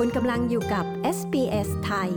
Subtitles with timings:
[0.00, 0.84] คุณกำลังอยู่กับ
[1.18, 2.12] SBS ไทย พ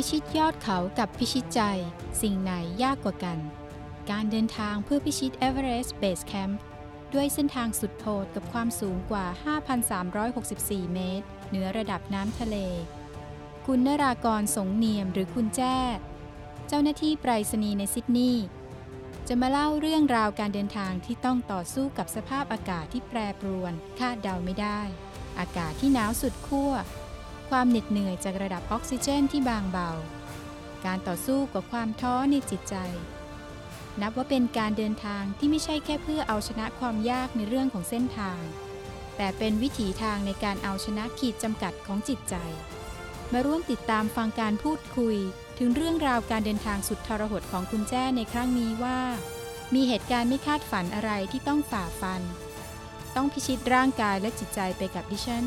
[0.00, 1.60] ิชิตยอดเขากับพิชิตใจ
[2.22, 2.52] สิ่งไหน
[2.82, 3.38] ยากกว่ากัน
[4.10, 6.60] การเดินทางเพื่อพิชิตเอเวอเรสต์เบสแคมป์
[7.14, 9.26] ด้วยเส้นทางสุดโหดกับความสูงกว่า
[10.10, 12.56] 5,364 เมตร เหนือระดับน้ำทะเล
[13.66, 15.78] คุณนรากรสงเนียมหรือคุณแจ้
[16.68, 18.46] เจ้าหน้าที่ไปรษณีย์ในซิดนีย์
[19.28, 24.80] จะมาเล่าเรื่องราวการเดินทางที่ต้องต่อสู้กับสภาพอากาศที่แปรปรวน คาดเดาไม่ได้
[25.38, 26.72] อากาศที่หนาวสุดขั้ว
[27.50, 29.90] ความเหน็ดเหนื่อยจากระดับออกซิเจนที่บางเบา
[30.84, 32.76] การต่อสู้กับความท้อในจิตใจ
[34.00, 38.40] นับว่าเป็นการเดินทางที่ไม่ใช่แค่เพื่อเอาชนะความยากในเรื่องของเส้นทาง
[39.16, 42.34] แต่เป็นวิถีทางในการเอาชนะขีดจำกัดของจิตใจ
[43.32, 45.16] มาร่วมติดตามฟังการพูดคุย
[45.58, 49.00] ถึงเรื่องราวการเดินทางสุดทรหดของคุณแจ้ในครั้งนี้ว่า
[49.74, 52.22] มีเหตุการณ์ไม่คาดฝันอะไรที่ต้องฝ่าฟัน
[53.14, 55.44] ต้องพิชิตร่างกายและจิตใจไปกับดิฉัน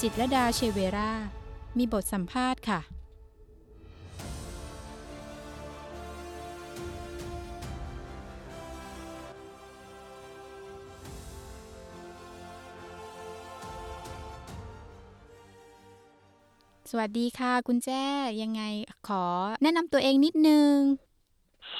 [0.00, 1.12] จิตรดาเชเวรา
[1.78, 2.95] มีบทสัมภาษณ์ค่ะ
[16.90, 18.04] สวัสดีค่ะ คุณแจ้
[18.42, 18.62] ยังไง
[19.08, 19.24] ขอ
[19.62, 20.74] แนะนำตัวเองนิดนึง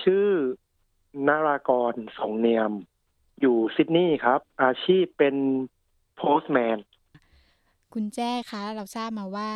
[0.00, 0.28] ชื่อ
[1.28, 2.72] นารากรสงเนียม
[3.40, 5.36] อยู่ซิดนีย์ครับ อาชีพเป็น
[6.16, 6.78] โพสแมน
[7.94, 9.50] คุณแจ้คะ เราทราบมาว่า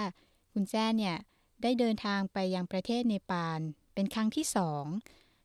[0.53, 1.17] คุณแจ้เนี่ย
[1.63, 3.61] ได้เดินทางไปยังประเทศเนปาล
[3.95, 4.85] เป็นครั้งที่สอง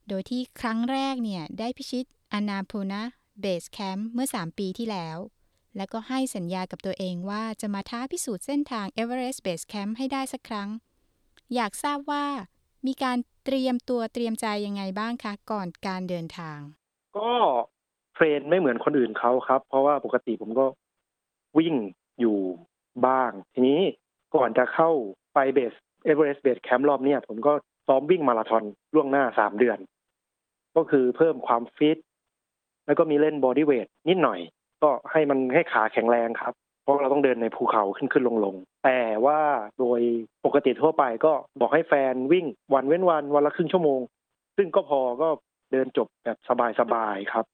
[0.10, 3.04] โดยที่ครั้งแรกเนี่ย ได้พิชิตอนาพูนะ
[3.40, 5.18] เบสแคมป์เมื่อ 3 ปีที่แล้ว
[5.78, 10.70] แล้วก็ให้สัญญากับตัวเองว่าจะมาท้าพิสูจน์เส้นทาง Everest Base Camp ให้ได้สักครั้ง
[11.56, 12.26] อยากทราบว่า
[12.88, 16.60] มีการเตรียมตัวเตรียมใจยังไงบ้างคะ ก่อนการเดินทาง
[17.18, 17.32] ก็
[18.14, 20.66] train ไม่เหมือนคนอื่นเขาครับ เพราะว่าปกติผมก็
[21.58, 21.76] วิ่ง
[22.20, 22.38] อยู่
[23.08, 23.82] บ้าง ทีนี้
[24.36, 24.90] ก่อนจะเข้า
[25.34, 25.74] ไปเบส
[26.06, 27.54] เอเวอเรสต์เบสแคมป์รอบเนี้ยผมก็
[27.88, 28.64] ซ้อมวิ่งมาราธอน
[28.94, 29.78] ล่วงหน้าสามเดือน
[30.76, 31.98] ก็คือเพิ่มความฟิต
[32.86, 34.40] แล้วก็มีเล่นบอดี้เวทนิดหน่อย
[34.86, 36.54] ก็ให้มันให้ขาแข็งแรงครับ
[36.84, 39.40] เพราะเราต้องเดินในภูเขาขึ้นขึ้นลงลงแต่ว่า
[39.80, 40.02] โดย
[40.46, 44.00] ปกติทั่วไปก็บอกให้แฟนวิ่งวันเว้นวันวันละครึ่งชั่วโมง
[44.58, 45.30] ซึ่งก็พอก็
[45.72, 46.38] เดินจบแบบ
[46.80, 47.46] สบายๆครับ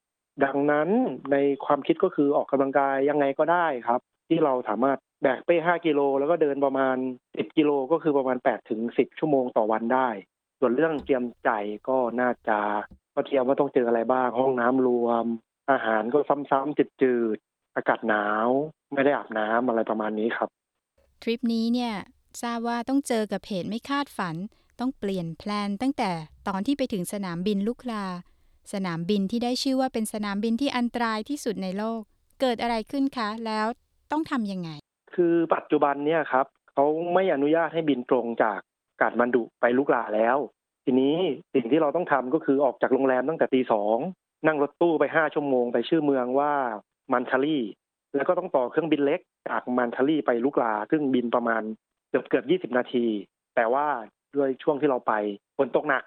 [0.46, 0.90] ดังนั้น
[1.32, 4.00] ในความคิดก็คือออกกำลังกายยังไงก็ได้ครับ
[4.30, 6.98] ที่เราสามารถแบกเป้5กิโลแล้วก็เดินประมาณ
[7.28, 10.10] 10 กิโลก็คือประมาณ8ถึง10 ชั่วโมงต่อวันได้
[10.60, 11.50] ส่วนเรื่องเตรียมใจ
[11.90, 12.60] ก็น่าจะ
[13.16, 15.26] ก็เตรียมว่าต้องเจออะไรบ้างห้องน้ำรวม
[15.70, 18.48] อาหารก็ซ้ำๆจืดๆอากาศหนาว
[18.94, 20.50] ไม่ได้อาบน้ำอะไรประมาณนี้ครับ
[21.22, 21.94] ทริปนี้เนี่ย
[22.42, 24.36] ทราบว่าต้องเจอกับเหตุไม่คาดฝัน
[24.80, 26.12] ต้องเปลี่ยนแพลนตั้งแต่
[26.48, 28.06] ตอนที่ไปถึงสนามบินลุกลา
[28.74, 32.02] สนามบินที่ได้ชื่อว่าเป็นสนามบินที่อันตรายที่สุดในโลก
[32.42, 33.66] เกิดอะไรขึ้นคะ แล้ว
[34.12, 34.70] ต้องทำยังไง
[35.16, 38.60] คือปัจจุบันเนี่ยครับเขาไม่อนุญาตให้บินตรงจาก
[39.02, 40.38] กาดมันดุไปลุกลาแล้ว
[40.86, 41.16] ทีนี้
[41.54, 43.98] สิ่งที่เราต้องทำก็คือออกจากโรงแรมตั้งแต่ตีสอง
[44.48, 46.54] นั่งรถตู้ไปห้าชั่วโมงไปชื่อเมืองว่า
[47.14, 47.58] มันทารี
[48.16, 49.20] แล้วก็ต้องต่อเครื่องบินเล็ก
[49.50, 51.64] จากมันทารีไปลุกลา ซึ่งบินประมาณ
[52.10, 53.06] เกือบเกือบยี่สิบนาที
[53.56, 53.88] แต่ว่า
[54.36, 55.14] ด้วยช่วงที่เราไป
[55.58, 56.04] ฝนตกหนัก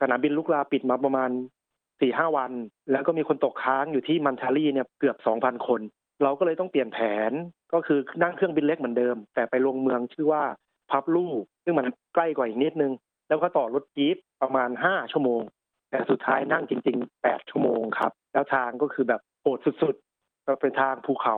[0.00, 1.30] สนามบินลุกลาปิดมาประมาณ
[2.00, 2.52] สี่ห้าวัน
[2.90, 5.80] แล้วก็มีคนตกค้างอยู่ที่มันทารีเนี่ยเกือบสองพันคน
[6.22, 6.98] เราก็เลยต้องเปลี่ยนแผ
[7.30, 7.32] น
[7.72, 10.42] ก็คือนั่งเครื่องบินเล็กเหมือนเดิม แต่ไปลงเมืองชื่อว่า
[10.90, 11.26] พับลู
[11.64, 12.92] ซึ่งมันใกล้กว่าอีกนิดนึง
[13.28, 15.40] แล้วก็ต่อรถจี๊ปประมาณห้าชั่วโมง
[15.92, 21.36] แต่สุดท้ายนั่งจริงๆแปดชั่วโมงครับ แล้วทางก็คือแบบโหดสุดๆก็เป็นทางภูเขา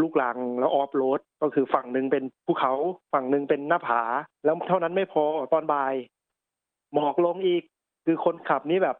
[0.00, 2.72] ลูกลังแล้วออฟโรดก็คือฝั่งหนึ่งเป็นภูเขา
[3.12, 4.02] ฝั่งหนึ่งเป็นหน้าผา
[4.44, 5.94] แล้วเท่านั้นไม่พอตอนบ่าย
[6.94, 7.62] หมอกลงอีก
[8.06, 8.96] คือคนขับนี่แบบ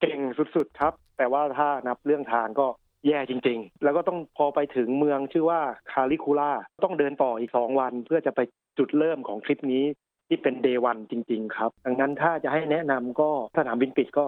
[0.00, 0.18] เก่ง
[0.56, 2.66] สุดๆครับ แต่ว่าถ้านับเรื่องทางก็
[3.06, 6.52] แย่จริง ๆ แล้วก็ต้องพอไปถึงเมืองชื่อว่าคาลิคูล่า
[6.84, 8.40] ต้องเดินต่ออีกสองวันเพื่อจะไป
[8.78, 9.84] จุดเริ่มของทริปนี้
[10.32, 14.24] ที่เป็นเดวันจริง ๆ ครับ ดังนั้นถ้าจะให้แนะนำก็สนามบินปิดก็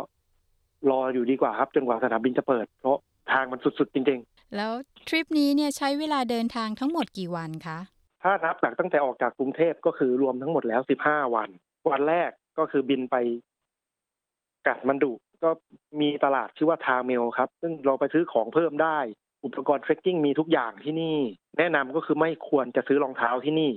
[0.91, 2.99] รออยู่ดีกว่าครับ จนกว่าสนามบินจะเปิด เพราะ
[3.33, 4.21] ทางมันสุดๆ จริง
[4.57, 4.73] แล้ว
[5.09, 11.49] ทริปนี้เนี่ยใช้เวลาเดินทางทั้งหมดกี่วันคะๆถ้านับหลังตั้งแต่ออกจากกรุงเทพก็คือรวมทั้งหมดแล้วสิบห้าวัน
[11.91, 13.17] วันแรกก็คือบินไป
[14.67, 15.13] กัดมันดุ
[15.45, 15.51] ก็
[16.01, 18.99] มีตลาดชื่อว่าทาเมลครับ ซึ่งเราไปซื้อของเพิ่มได้
[19.45, 21.19] อุปกรณ์เทรคกิ้งมีทุกอย่างที่นี่
[21.59, 23.71] แนะนำก็คือไม่ควรจะซื้อรองเท้าที่นี่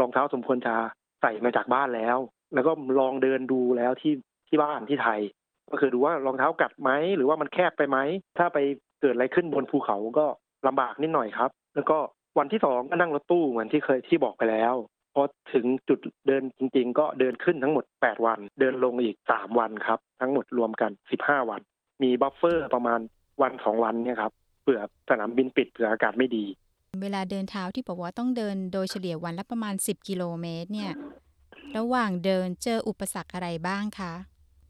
[0.00, 0.74] รองเท้าสมควรจะ
[1.22, 2.18] ใส่มาจากบ้านแล้ว
[2.54, 4.14] แล้วก็ลองเดินดูแล้วที่
[4.48, 5.20] ที่บ้านที่ไทย
[5.70, 7.98] ก็คือดูว่ารองเท้ากัดไหมหรือว่ามันแคบไปไหม
[8.38, 8.58] ถ้าไป
[9.00, 10.26] เกิดอะไรขึ้นบนภูเขาก็
[10.66, 11.98] ลำบากนิดหน่อยครับ แล้วก็
[12.38, 14.74] วันที่สองก็นั่งรถตู้เหมือนที่เคยที่บอกไปแล้ว
[15.14, 15.22] พอ
[15.54, 20.90] ถึงจุดเดินจริง ๆ ก็เดินขึ้นทั้งหมด 8 วัน เดินลงอีก 3 วันครับ ทั้งหมดรวมกัน
[21.22, 21.60] 15 วัน
[22.02, 23.00] มี buffer ประมาณ
[23.42, 24.32] วันสองวันเนี่ยครับ
[24.62, 26.44] เผื่อสนามบินปิดเผื่ออากาศไม่ดี
[27.02, 30.92] เวลาเดินเท้าที่บอกว่าต้องเดินโดยเฉลี่ยวันละประมาณ 10 กิโลเมตรเนี่ย
[31.76, 34.12] ระหว่างเดินเจออุปสรรคอะไรบ้างคะ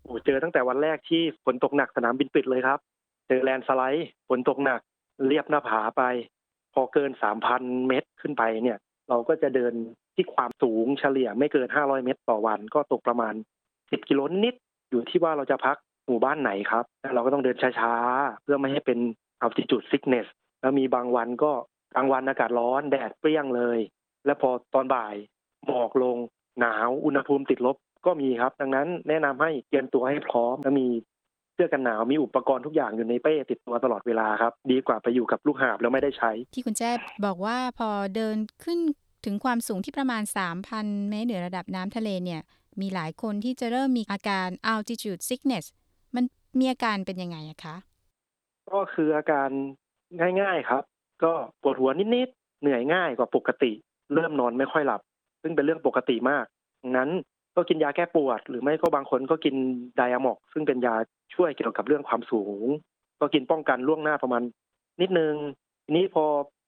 [0.02, 2.78] โอ้เจอตั้งแต่วันแรกที่ฝนตกหนักสนามบินปิดเลยครับ
[3.28, 4.80] เจอ landslide ฝนตกหนัก
[5.28, 6.02] เรียบหน้าผาไป
[6.74, 7.10] พอเกิน
[7.50, 8.78] 3,000เมตรขึ้นไปเนี่ย
[9.08, 9.72] เราก็จะเดิน
[10.14, 13.34] ที่ความสูงเฉลี่ยไม่เกิน500เมตรต่อวัน ก็ตกประมาณ
[13.70, 14.54] 10กิโลนิด
[14.90, 15.76] อยู่ที่ว่าเราจะพัก
[16.06, 16.84] หมู่บ้านไหนครับ
[17.14, 18.98] เราก็ต้องเดินช้าๆ เพื่อไม่ให้เป็น
[19.44, 20.26] altitude sickness
[20.60, 21.52] แล้วมีบางวันก็
[21.94, 23.78] กลางวันอากาศร้อนแดดเปรี้ยงเลย
[24.26, 25.14] แล้วพอตอนบ่าย
[25.66, 26.16] หมอกลง
[26.60, 27.76] หนาวอุณหภูมิติดลบ
[28.06, 30.88] ก็มีครับ ดังนั้นแนะนำให้เตรียมตัวให้พร้อมและมี
[31.54, 36.90] เสื้อกันหนาวมีอุปกรณ์ทุกอย่างอยู่ในเป้ติดตัวตลอดเวลาครับ ดีกว่าไปอยู่กับลูกหาบแล้วไม่ได้ใช้ ที่คุณแจ้
[37.26, 38.78] บอกว่าพอเดินขึ้น
[39.24, 40.22] ถึงความสูงที่ประมาณ
[40.66, 42.40] 3,000 เมตรเหนือระดับน้ำทะเลเนี่ย
[42.80, 45.64] มีหลายคนที่จะเริ่มมีอาการ altitude sickness
[46.14, 46.24] มัน
[46.58, 47.76] มีอาการเป็นยังไงอะคะ
[48.72, 49.48] ก็คืออาการ
[50.40, 50.82] ง่ายๆครับ
[51.24, 51.32] ก็
[51.62, 53.72] ปวดหัวนิดๆ เหนื่อยง่ายกว่าปกติ
[54.14, 55.00] เริ่มนอนไม่ค่อยหลับ
[55.42, 56.44] ซึ่งเป็นเรื่องปกติมาก
[56.82, 57.10] ดังนั้น
[57.56, 59.54] ก็กินยาแก้ปวด หรือไม่ก็บางคนก็กิน
[59.96, 60.94] ไดอะมอก ซึ่งเป็นยา
[61.34, 62.66] ช่วยเกี่ยวกับเรื่องความสูง
[63.20, 64.42] ก็กินป้องกันล่วงหน้าประมาณ
[65.00, 65.34] นิดนึง
[65.84, 66.24] ทีนี้พอ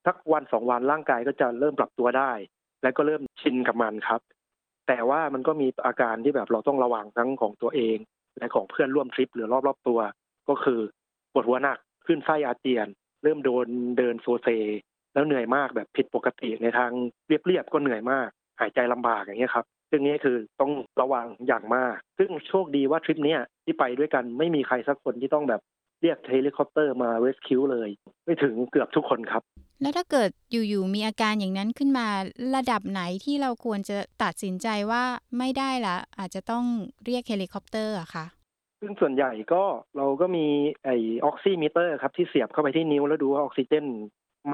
[0.06, 2.32] สักวันสองวันร่างกายก็จะเริ่มปรับตัวได้
[2.82, 4.20] และก็เริ่มชินกับมันครับ
[4.88, 7.96] แต่ว่ามันก็มีอาการที่แบบเราต้องระวังทั้งของตัวเอง
[8.38, 10.00] และของเพื่อนร่วมทริปหรือรอบๆตัว
[10.48, 10.80] ก็คือ
[11.32, 12.86] ปวดหัวหนักขึ้นไส้อาเจียน
[13.22, 13.66] เริ่มโดน
[13.98, 14.48] เดินโซเซ
[15.14, 16.90] แล้วเหนื่อยมากแบบผิดปกติในทาง
[17.26, 18.28] เรียบๆก็เหนื่อยมาก
[18.60, 25.60] หายใจลำบากอย่างเงี้ยครับซึ่งนี้คือต้องระวังอย่างมาก ซึ่งโชคดีว่าทริปเนี้ยที่ไปด้วยกันไม่มีใครสักคนที่ต้องแบบ
[26.02, 27.88] เรียกเฮลิคอปเตอร์มา rescue เลย
[28.24, 29.42] ไม่ถึงเกือบทุกคนครับ
[29.82, 32.06] แล้วถ้าเกิดอยู่ๆมีอาการอย่างนั้นขึ้นมา
[32.56, 35.04] ระดับไหนที่เราควรจะตัดสินใจว่า
[35.38, 36.64] ไม่ได้ละอาจจะต้อง
[37.04, 38.24] เรียกเฮลิคอปเตอร์อะคะ
[38.80, 39.62] ซึ่งส่วนใหญ่ก็
[39.96, 40.46] เราก็มี
[40.84, 40.88] ไอ
[41.24, 43.86] oximeter ครับที่เสียบเข้าไปที่นิ้วแล้วดูว่าออกซิเจน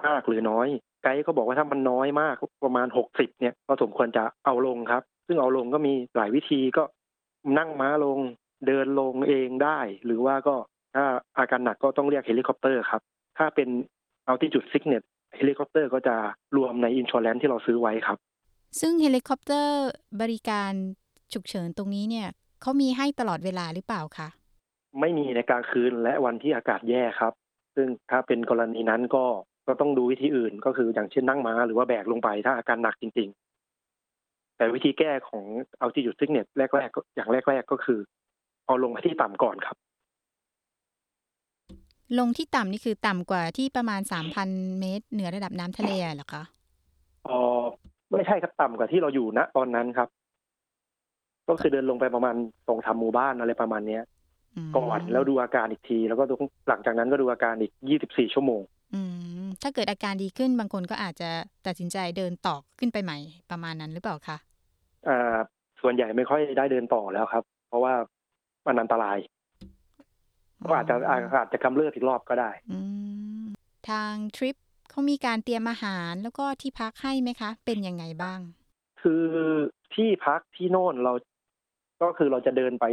[0.03, 0.69] มากหรือน้อย
[1.02, 6.85] ไกด์ก็บอกว่าถ้ามันน้อยมากประมาณ 60 เนี่ยก็สมควรจะเอาลงครับ ซึ่งเอาลงก็มีหลายวิธีก็
[7.58, 8.19] นั่งม้าลง
[8.67, 10.56] เดินลงเองได้ หรือว่าก็
[10.94, 11.05] ถ้า
[11.38, 13.02] อาการหนักก็ต้องเรียกเฮลิคอปเตอร์ครับ
[13.38, 13.69] ถ้าเป็น
[14.31, 15.05] altitude sickness
[15.37, 16.17] เฮลิคอปเตอร์ก็จะ
[16.56, 18.19] รวมในอินช r แลนที่เราซื้อไว้ครับ
[18.81, 19.79] ซึ่งเฮลิคอปเตอร์
[20.20, 20.73] บริการ
[21.32, 22.29] ฉุกเฉินตรงนี้เนี่ย
[22.62, 24.29] เขามีให้ตลอดเวลาหรือเปล่าคะ
[25.00, 27.32] ไม่มีในกลางคืนและวันที่อากาศแย่ครับ
[27.75, 29.25] ซึ่งถ้าเป็นกรณีนั้นก็
[29.70, 33.28] ก็ต้องดูวิธีอื่นก็คืออย่างเช่นนั่งม้าหรือว่าแบกลงไปถ้าอาการหนักจริง
[33.93, 35.44] ๆ แต่วิธีแก้ของ
[35.82, 37.99] altitude sickness แรกๆก็อย่างแรก ๆ ก็คือ
[38.67, 39.76] เอาลงให้ที่ต่ำก่อนครับ
[42.19, 44.00] ลงที่ต่ำนี่คือต่ำกว่าที่ประมาณ
[44.40, 46.43] 3,000เมตร เหนือระดับน้ำทะเลเหรอคะ
[47.26, 47.38] อ๋อ
[48.11, 50.08] ไม่ใช่ครับต่ำกว่าที่เราอยู่ณตอนนั้นครับ
[51.49, 52.34] ก็คือเดินลงไปประมาณ
[52.69, 54.02] สองสามหมู่บ้านอะไรประมาณเนี้ย
[54.69, 56.25] มก่อนแล้วดูอาการอีกที แล้วก็
[56.69, 58.62] หลังจากนั้นก็ดูอาการอีกยี่สิบสี่ชั่วโมง
[58.94, 59.02] อื
[59.40, 61.31] ม ถ้าเกิดอาการดีขึ้นบางคนก็อาจจะ
[61.67, 63.19] ตัดสินใจเดินต่อขึ้นไปใหม่
[63.50, 64.37] ประมาณนั้นหรือเปล่าคะ
[65.08, 65.37] อ่า
[65.82, 67.94] ส่วนใหญ่ไม่ค่อยได้เดินต่อแล้วครับ เพราะว่า
[68.67, 69.19] มันอันตราย
[70.69, 72.79] ก็อาจจะอาจจะกำเริบอีกรอบก็ได้อื
[73.41, 73.44] ม
[73.88, 74.56] ทางทริป
[74.91, 78.41] เขามีการเตรียมอาหารแล้วก็ที่พักให้ไหมคะ เป็นยังไงบ้าง
[79.03, 79.25] คือ
[79.94, 81.13] ที่พักที่โน่นเรา
[82.03, 82.84] ก็คือเราจะเดินไป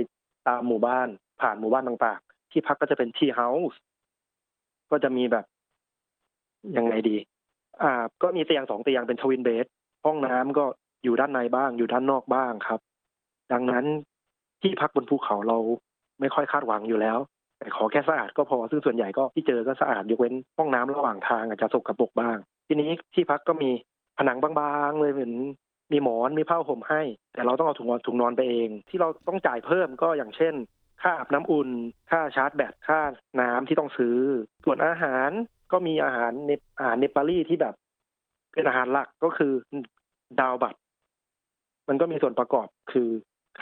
[0.48, 1.08] ตามหมู่บ้าน
[1.42, 3.80] ผ่านหมู่บ้านต่างๆ ที่พักก็จะเป็นที่เฮาส์
[4.92, 5.46] ก็จะมีแบบ
[6.78, 7.18] ยังไงดี
[7.82, 9.66] อ่า ก็มีเตียงสองเตียงเป็นทวินเบด
[10.06, 10.66] ห้องน้ำก็
[11.04, 12.80] อยู่ด้านในบ้าง อยู่ด้านนอกบ้างครับ
[13.54, 13.86] ดังนั้น
[14.62, 15.58] ที่พักบนภูเขาเรา
[16.20, 17.18] ไม่ค่อยคาดหวังอยู่แล้ว
[17.60, 23.70] แต่ขอแค่สะอาดก็พอซึ่งส่วนใหญ่ก็ที่เจอก็สะอาดยกเว้นห้องน้ำระหว่างทางอาจจะสกรปรกบ้าง ทีนี้ที่พักก็มี
[24.18, 24.52] ผนังบา
[24.90, 25.34] งๆเลยเหมือน
[25.92, 27.02] มีหมอนมีผ้าห่มให้
[27.34, 30.54] แต่เราต้องเอาถุงนอนถุงนอนไปเอง ที่เราต้องจ่ายเพิ่มก็อย่างเช่น
[31.02, 31.70] ค่าอาบน้ำอุ่น
[32.10, 33.00] ค่าชาร์จแบตค่า
[33.42, 34.18] น้ำที่ต้องซื้อ
[34.64, 35.30] ส่วนอาหาร
[35.72, 37.76] ก็มีอาหารเนปอาหารเนปาลีที่แบบ
[38.54, 39.54] เป็นอาหารหลักก็คือ
[40.40, 40.76] ดาวบัต
[41.88, 43.10] มันก็มีส่วนประกอบคือ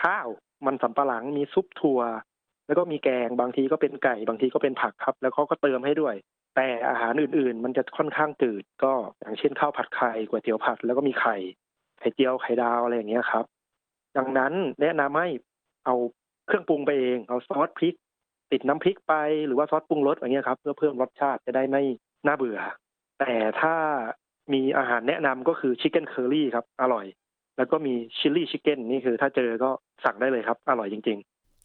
[0.02, 0.28] ข้าว
[0.66, 2.02] มันสำปะหลังมีซุปถั่ว
[2.68, 6.16] แล้วก็มีแกงบางทีก็เป็นไก่บางทีก็เป็นผักครับ แล้วเขาก็เติมให้ด้วย
[6.56, 11.38] แต่อาหารอื่น ๆ มันจะค่อนข้างจืดก็อย่างเช่นข้าวผัดไข่ก๋วยเตี๋ยวผัด แล้วก็มีไข่
[12.00, 13.46] ไข่เจียวไข่ดาวอะไรอย่างเงี้ยครับ
[14.18, 15.30] ดังนั้นแนะนำให้
[15.86, 15.96] เอา
[16.48, 17.96] เครื่องปรุงไปเอง เอาซอสพริก
[18.52, 19.14] ติดน้ำพริกไป
[19.48, 21.84] หรือว่าซอสปรุงรสอย่างเงี้ยครับ เพื่อเพิ่มรสชาติจะได้ไม่
[22.26, 22.60] น่าเบื่อ
[23.20, 23.76] แต่ถ้า
[24.54, 27.06] มีอาหารแนะนำก็คือ chicken curry ครับ อร่อย
[27.58, 29.70] แล้วก็มี chilli chicken นี่คือถ้าเจอก็
[30.06, 31.20] สั่งได้เลยครับ อร่อยจริง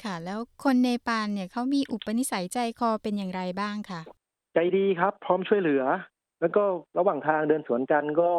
[0.05, 5.83] ค่ะ แล้วคนเนปาลเนี่ยเขามีอุปนิสัยใจคอเป็นอย่างไรบ้างคะๆใจดีครับ พร้อมช่วยเหลือ
[6.41, 6.63] แล้วก็
[6.99, 8.31] ระหว่างทางเดินสวนกันก็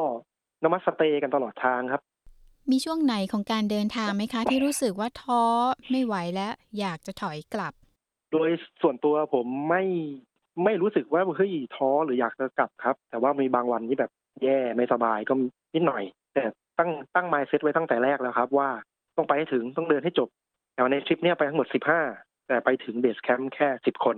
[0.64, 2.02] นมัสเตย์กันตลอดทางครับ
[2.72, 5.44] มีช่วงไหนของการเดินทางไหมคะ ที่รู้สึกว่าท้อ
[5.92, 7.74] ไม่ไหวแล้ว อยากจะถอยกลับ
[8.32, 8.50] โดย
[8.82, 9.84] ส่วนตัวผมไม่
[10.64, 14.12] ไม่รู้สึกว่าเฮ้ยท้อหรืออยากจะกลับครับ แต่ว่ามีบางวันที่แบบ
[14.44, 15.34] แย่ไม่สบายก็
[15.74, 16.44] นิดหน่อย แต่
[16.78, 18.70] ตั้งตั้งไมซ์เซตไว้ตั้งแต่แรกแล้วครับ ว่า
[19.18, 20.30] ต้องไปให้ถึงต้องเดินให้จบ
[20.74, 22.02] แต่ในทริปเนี้ยไปทั้งหมดสิบห้า
[22.48, 24.18] แต่ไปถึง base camp แค่สิบคน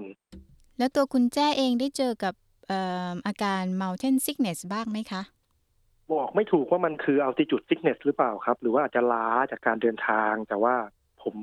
[0.78, 2.34] แล้วตัวคุณแจ้เองได้เจอกับ
[2.68, 2.80] เอ่
[3.10, 5.22] ออาการ mountain sickness บ้างไหมคะ
[6.14, 10.76] บอกไม่ถูกว่ามันคือ altitude sickness หรือเปล่าครับ หรือว่าอาจจะล้าจากการเดินทาง แต่ว่า
[11.24, 11.36] ผม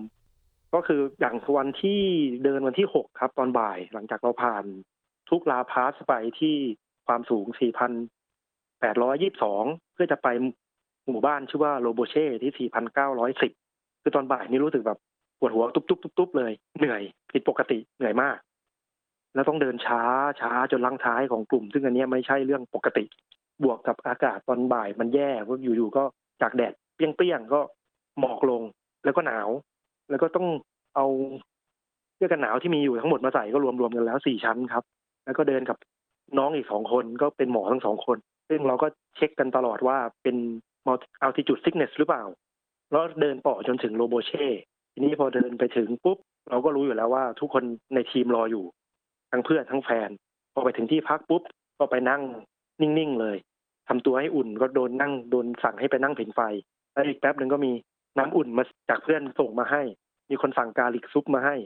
[0.75, 2.01] ก็คืออย่างวันที่
[2.45, 4.65] เดินวันที่หกครับ ตอนบ่ายหลังจากเราผ่าน
[5.31, 6.55] ทุกลาพาสไปที่
[7.07, 7.55] ความสูง 4,822
[9.95, 10.29] เพื่อจะไป
[11.09, 12.71] หมู่บ้านชื่อว่าโลโบเช่ที่
[13.53, 14.99] 4,910 คือตอนบ่ายนี่รู้สึกแบบ
[15.39, 18.37] ปวดหัวตุ๊บๆๆเลย เหนื่อยผิดปกติเหนื่อยมาก
[19.35, 20.03] แล้วต้องเดินช้า
[20.41, 23.05] ช้าจนลังท้ายของกลุ่ม ซึ่งอันนี้ไม่ใช่เรื่องปกติ
[23.63, 26.03] บวกกับอากาศตอนบ่ายมันแย่เพราะอยู่ๆก็
[26.43, 27.61] จากแดดเปรี้ยงๆก็
[28.21, 28.63] หมอกลง
[29.05, 29.49] แล้วก็หนาว
[30.11, 30.47] แล้วก็ต้อง
[30.97, 31.07] เอา
[32.15, 34.85] เสื้อกันหนาวที่มีอยู่ทั้งหมดมาใส่ก็รวมๆกันแล้วสี่ชั้นครับ
[35.25, 35.77] แล้วก็เดินกับ
[36.39, 38.87] น้องอีกสองคนก็เป็นหมอทั้งสองคน ซึ่งเราก็
[39.17, 40.37] เช็คกันตลอดว่าเป็น
[41.25, 42.25] altitude sickness หรือเปล่า
[42.91, 44.47] แล้วเดินต่อจนถึงโลโบเช่
[44.93, 46.19] ทีนี้พอเดินไปถึงปุ๊บ
[46.51, 47.65] เราก็รู้อยู่แล้วว่าทุกคน
[47.95, 48.65] ในทีมรออยู่
[49.31, 50.11] ทั้งเพื่อนทั้งแฟน
[50.55, 51.43] พอไปถึงที่พักปุ๊บ
[51.79, 52.23] ก็ไปนั่ง
[52.81, 53.37] นิ่งๆเลย
[53.89, 56.41] ทำตัวให้อุ่นก็โดนนั่งโดนสั่งให้ไปนั่งผิงไฟ
[56.93, 57.73] แล้วอีกแป๊บหนึ่งก็มี
[58.19, 59.83] น้ำอุ่นมาจากเพื่อนส่งมาให้
[60.31, 61.57] มีคนสั่งกาลิกซุปมาให้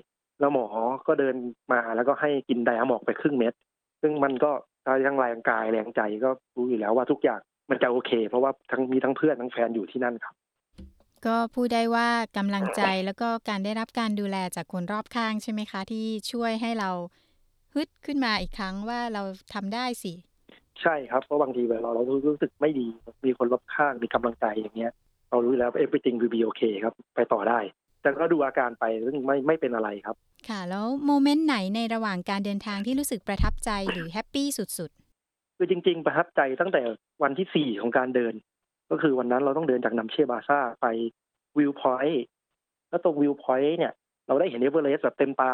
[0.41, 0.67] แล้วหมอ
[1.07, 1.35] ก็เดิน
[1.73, 3.53] มาแล้วก็ให้กินไดอะมอกไปครึ่งเม็ด
[4.03, 4.51] ซึ่งมันก็
[4.87, 10.35] ทั้งแรงกายแรงใจก็รู้อยู่แล้วว่าทุกอย่างมันจะโอเค เพราะว่าทั้งมีทั้งเพื่อนทั้งแฟนอยู่ที่นั่นครับ
[11.27, 16.91] ก็พูดได้ว่ากำลังใจแล้วก็การได้รับการดูแลจากคนรอบข้างใช่ไหมคะ ที่ช่วยให้เรา
[17.75, 19.23] ฮึดขึ้นมาอีกครั้งว่าเรา
[19.55, 20.13] ทำได้สิ
[20.83, 22.87] ใช่ครับเพราะบางทีเวลาเรารู้สึกไม่ดี
[23.25, 24.93] มีคนรอบข้างมีกำลังใจอย่างเงี้ย
[25.35, 27.59] เรารู้แล้วว่า everything will be okay ครับ ไปต่อได้
[28.03, 30.17] แต่ก็ดูอาการไปซึ่งไม่ไม่เป็นอะไรครับ
[30.49, 34.91] ค่ะ แล้วโมเมนต์ไหนในระหว่างการเดินทางที่รู้สึกประทับใจหรือแฮปปี้สุด
[35.57, 36.83] คือจริง ๆ ประทับใจตั้งแต่
[37.23, 38.35] วันที่สี่ของการเดิน
[38.91, 40.87] ก็คือวันนั้นเราต้องเดินจากนัมเช่บาซาร์ไป
[41.59, 42.25] viewpoint
[42.89, 43.93] แล้วตรง viewpoint เนี่ย
[44.27, 45.53] เราได้เห็นเอเวอเรสต์แบบเต็มตา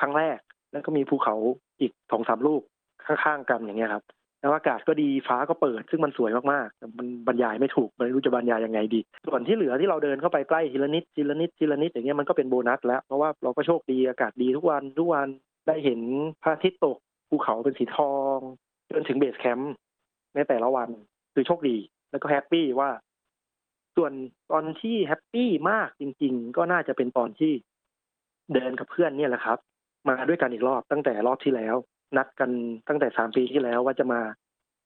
[0.00, 0.38] ครั้งแรก
[0.72, 1.36] แล้วก็มีภูเขา
[1.80, 2.62] อีกสองสามลูก
[3.06, 4.04] ข้างๆกันอย่างเงี้ยครับ
[4.40, 15.28] แล้วอากาศก็ดีฟ้าก็เปิด ซึ่งมันสวยมากๆ มันบรรยายไม่ถูกไม่รู้จะบรรยายยังไงดี ส่วนที่เหลือที่เราเดินเข้าไปใกล้ทีละนิดทีละนิดทีละนิดอย่างเงี้ยมันก็เป็นโบนัสแล้วเพราะว่าเราก็โชคดีอากาศดีทุกวันทุกวัน
[15.66, 16.00] ได้เห็น
[16.42, 16.96] พระอาทิตย์ตก
[17.28, 18.38] ภูเขาเป็นสีทอง
[18.90, 19.74] จนถึง base camp
[20.34, 20.88] ในแต่ละวัน
[21.34, 21.76] คือโชคดี
[22.10, 22.90] แล้วก็ happy ว่า
[23.96, 24.12] ส่วน
[24.52, 27.52] ตอนที่ happy มากจริง ๆ ก็น่าจะเป็นตอนที่
[28.54, 29.58] เดินกับเพื่อนเนี่ยแหละครับ
[30.08, 31.76] มาด้วยกันอีกรอบตั้งแต่รอบที่แล้ว
[32.16, 32.50] นัดกัน
[32.88, 34.20] ตั้งแต่สามปีที่แล้วว่าจะมา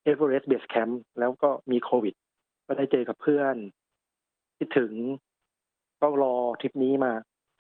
[0.05, 2.15] เอเวอเรสต์ base camp แล้วก็มีโควิด
[2.67, 3.57] ก็ได้เจอกับเพื่อน
[4.59, 4.93] คิดถึง
[6.01, 7.13] ก็รอทริปนี้มา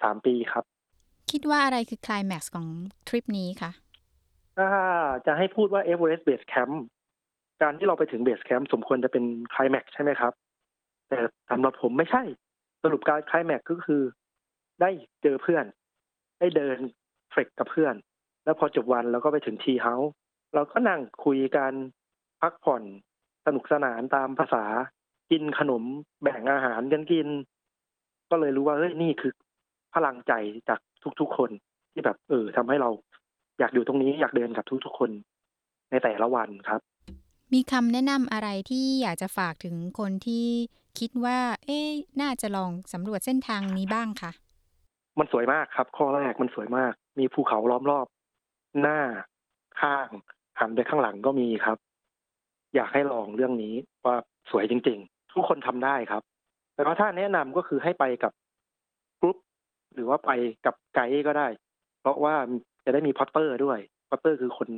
[0.02, 2.66] สามปีครับๆคิดว่าอะไรคือคลายแม็กซ์ของ
[3.08, 3.70] ทริปนี้คะ
[4.58, 4.68] ถ้า
[5.26, 6.84] จะให้พูดว่าเอเวอเรสต์ base camp
[7.62, 10.32] การที่เราไปถึง base camp สมควรจะเป็นคลายแม็กซ์ใช่ไหมครับ
[11.08, 11.18] แต่
[11.50, 12.22] สำหรับผมไม่ใช่
[12.82, 14.02] สรุปการคลายแม็กซ์ก็คือ
[14.80, 14.90] ได้
[15.22, 15.64] เจอเพื่อน
[16.40, 16.78] ได้เดิน
[17.30, 17.94] trek กับเพื่อน
[18.44, 20.10] แล้วพอจบวันเราก็ไปถึง tea house
[20.54, 21.72] เราก็นั่งคุยกัน
[22.40, 22.82] พักผ่อน
[23.46, 24.64] สนุกสนานตามภาษา
[25.30, 25.82] กินขนม
[26.22, 27.28] แบ่งอาหารกันกิน
[28.30, 29.32] ก็เลยรู้ว่าเฮ้ยนี่คือ
[29.94, 30.32] พลังใจ
[30.68, 30.80] จาก
[31.20, 31.50] ทุกๆคน
[31.92, 32.90] ที่แบบเออทำให้เรา
[33.58, 35.10] อยากอยู่ตรงนี้อยากเดินกับทุกๆคน
[35.90, 36.80] ในแต่ละวันครับ
[37.52, 40.46] มีคำแนะนำอะไรที่อยากจะฝากถึงคนที่
[40.98, 41.88] คิดว่า เอ๊ะ
[42.20, 44.32] น่าจะลองสำรวจเส้นทางนี้บ้างคะ
[45.18, 48.06] มันสวยมากครับ ข้อแรกมันสวยมาก มีภูเขาล้อมรอบ
[48.80, 48.98] หน้า
[49.80, 50.08] ข้าง
[50.60, 51.78] หันไปข้างหลังก็มีครับ
[52.74, 53.74] อยากให้ลองเรื่องนี้
[54.04, 54.16] ว่า
[54.50, 56.22] สวยจริง ๆ ทุกคนทำได้ครับ
[56.74, 58.32] แต่ว่าถ้าแนะนำก็คือให้ไปกับ
[59.20, 59.36] กรุ๊ป
[59.94, 60.30] หรือว่าไป
[60.66, 61.48] กับไกด์ก็ได้
[62.00, 62.34] เพราะว่า
[62.84, 64.68] จะได้มี porter ด้วย porter คือคน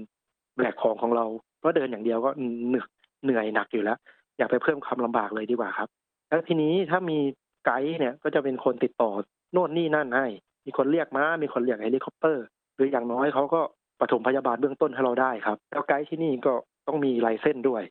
[0.57, 1.27] แบกของของเรา
[1.59, 2.31] เพราะเดินอย่างเดียวก็
[2.69, 2.89] เหนื่อย
[3.25, 3.99] เหนื่อยหนักอยู่แล้ว
[4.39, 5.89] อย่าไปเพิ่มความลำบากเลยดีกว่าครับ
[6.29, 7.19] แล้วทีนี้ถ้ามี
[7.65, 9.11] ไกด์เนี่ยก็จะเป็นคนติดต่อ
[9.53, 10.27] โน่นนี่นั่นให้
[10.67, 13.61] มีคนเรียกม้ามีคนเรียกเฮลิคอปเตอร์ หรืออย่างน้อยเขาก็
[14.05, 16.53] ปฐมพยาบาลเบื้องต้นให้เราได้ครับ แล้วไกด์ที่นี่ก็
[16.87, 17.83] ต้องมี license ด้วย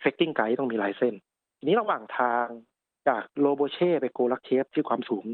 [0.00, 1.14] trekking guide ต้องมี license
[1.58, 2.46] ทีนี้ระหว่างทาง
[3.08, 5.24] จากโลโบเช่ไปโกรักเชปที่ความสูง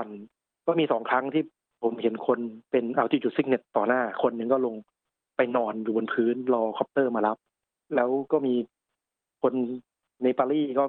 [0.00, 1.42] 5,000ก็มีสองครั้งที่
[1.82, 2.38] ผมเห็นคน
[2.70, 4.74] เป็น altitude sickness ต่อหน้า คนหนึ่งก็ลง
[5.36, 7.36] ไปนอนอยู่บนพื้นรอ copter มารับ
[7.96, 8.54] แล้วก็มี
[9.42, 9.54] คน
[10.22, 10.84] ในปารีสก็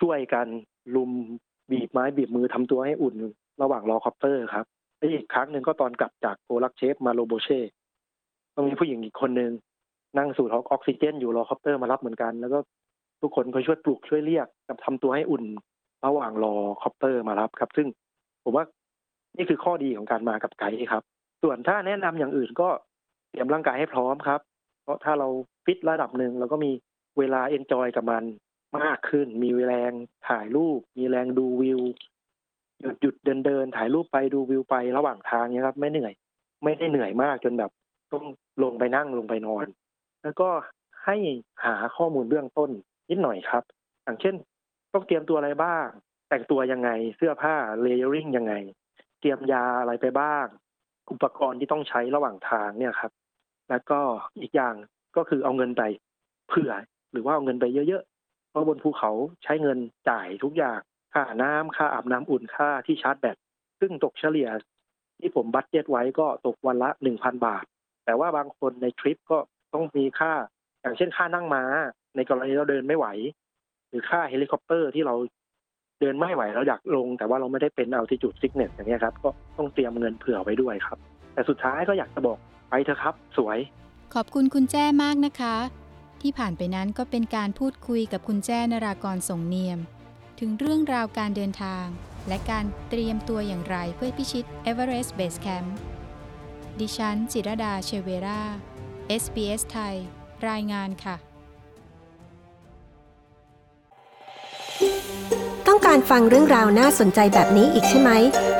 [0.00, 0.46] ช่วยกัน
[0.94, 1.10] รุม
[1.70, 3.14] บีบไม้บีบมือทำตัวให้อุ่น
[3.62, 4.64] ระหว่างรอ copter ครับ
[5.00, 7.60] อีกครั้งหนึ่งก็ตอนกลับจากโกรักเชปมาโลโบเช่
[8.54, 9.52] ก็มีผู้หญิงอีกคนนึง
[10.18, 12.58] นั่งสูดออกซิเจนอยู่รอ copter มารับเหมือนกัน แล้วก็
[13.22, 15.44] ทุกคนก็ช่วยปลุกช่วยเรียกกับทำตัวให้อุ่น
[16.06, 17.86] ระหว่างรอ copter มารับครับ ซึ่ง
[18.44, 18.64] ผมว่า
[19.36, 21.02] นี่คือข้อดีของการมากับไกด์ครับ
[21.42, 22.68] ส่วนถ้าแนะนำอย่างอื่นก็
[23.30, 24.40] เตรียมร่างกายให้พร้อมครับ
[24.82, 25.28] เพราะถ้าเรา
[25.64, 26.70] ฟิตระดับหนึ่งเราก็มี
[27.18, 28.24] เวลา enjoy กับมัน
[28.78, 29.92] มากขึ้น มีแรง
[30.28, 31.80] ถ่ายรูป มีแรงดูวิว
[32.80, 36.12] หยุดหยุดเดินเดินถ่ายรูปไปดูวิวไประหว่างทางเนี้ยครับ ไม่เหนื่อย
[36.64, 37.70] ไม่ได้เหนื่อยมากจนแบบ
[38.14, 38.26] ต้อง
[38.62, 39.66] ลงไปนั่งลงไปนอน
[40.22, 40.48] แล้วก็
[41.04, 41.16] ให้
[41.64, 42.70] หาข้อมูลเบื้องต้น
[43.10, 43.62] นิดหน่อยครับ
[44.04, 44.34] อย่างเช่น
[44.92, 45.86] ต้องเตรียมตัวอะไรบ้าง
[46.28, 48.54] แต่งตัวยังไง เสื้อผ้า layering ยังไง
[49.20, 50.46] เตรียมยาอะไรไปบ้าง
[51.10, 53.12] อุปกรณ์ที่ต้องใช้ระหว่างทางเนี่ยครับ
[53.70, 54.00] แล้วก็
[54.40, 54.74] อีกอย่าง
[55.16, 55.82] ก็คือเอาเงินไป
[56.48, 56.72] เผื่อ
[57.12, 59.10] หรือว่าเอาเงินไปเยอะๆ เพราะบนภูเขา
[59.44, 59.78] ใช้เงิน
[60.08, 60.80] จ่ายทุกอย่าง
[61.14, 63.36] ค่าน้ำค่าอาบน้ำอุ่นค่าที่ชาร์จแบต
[63.80, 64.48] ซึ่งตกเฉลี่ย
[65.20, 67.64] ที่ผม budget ไว้ก็ตกวันละหนึ่งพันบาท
[68.04, 69.38] แต่ว่าบางคนในทริปก็
[69.74, 70.32] ต้องมีค่า
[70.82, 71.62] อย่างเช่นค่านั่งม้า
[72.16, 73.06] ในกรณีเราเดินไม่ไหว
[73.88, 75.14] หรือค่าเฮลิคอปเตอร์ที่เรา
[76.00, 80.98] เดินไม่ไหวเราอยากลง แต่ว่าเราไม่ได้เป็น altitude sickness อย่างเงี้ยครับก็ต้องเตรียมเงินเผื่อไว้ด้วยครับ
[81.34, 83.58] แต่สุดท้ายก็อยากจะบอกไปเถอะครับสวย
[84.14, 85.56] ขอบคุณคุณแจ้มากนะคะ
[86.22, 89.78] ที่ผ่านไปนั้นก็เป็นการพูดคุยกับคุณแจ้นรากรส่งเนียม
[90.40, 91.86] ถึงเรื่องราวการเดินทาง
[92.28, 95.68] และการเตรียมตัวอย่างไรเพื่อพิชิต Everest Base Camp
[96.80, 98.42] ดิฉัน จิรดาเชเวรา
[99.22, 99.94] SBS ไทย
[100.48, 101.16] รายงานค่ะ
[105.66, 108.10] ต้องการฟังเรื่องราวน่าสนใจแบบนี้อีกใช่ไหม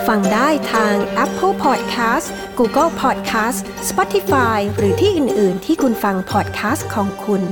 [0.09, 0.95] ฟังได้ทาง
[1.25, 2.27] Apple Podcast
[2.59, 7.43] Google Podcast Spotify หรือที่อื่น ๆ ที่คุณฟัง podcast ของคุณ